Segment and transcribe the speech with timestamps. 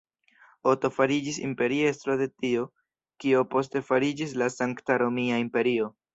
[0.69, 2.65] Oto fariĝis imperiestro de tio,
[3.25, 5.93] kio poste fariĝis la Sankta Romia Imperio.